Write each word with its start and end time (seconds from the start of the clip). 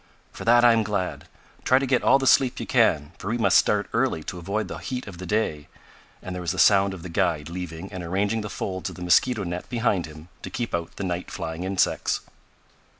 "For 0.31 0.45
that 0.45 0.65
I 0.65 0.73
am 0.73 0.81
glad. 0.81 1.27
Try 1.63 1.77
to 1.77 1.85
get 1.85 2.01
all 2.01 2.17
the 2.17 2.25
sleep 2.25 2.59
you 2.59 2.65
can, 2.65 3.11
for 3.19 3.27
we 3.27 3.37
must 3.37 3.55
start 3.59 3.87
early 3.93 4.23
to 4.23 4.39
avoid 4.39 4.67
the 4.67 4.79
heat 4.79 5.05
of 5.05 5.19
the 5.19 5.27
day," 5.27 5.67
and 6.23 6.33
there 6.33 6.41
was 6.41 6.53
the 6.53 6.57
sound 6.57 6.95
of 6.95 7.03
the 7.03 7.07
guide 7.07 7.49
leaving 7.49 7.93
and 7.93 8.01
arranging 8.01 8.41
the 8.41 8.49
folds 8.49 8.89
of 8.89 8.95
the 8.95 9.03
mosquito 9.03 9.43
net 9.43 9.69
behind 9.69 10.07
him 10.07 10.29
to 10.41 10.49
keep 10.49 10.73
out 10.73 10.95
the 10.95 11.03
night 11.03 11.29
flying 11.29 11.63
insects. 11.63 12.21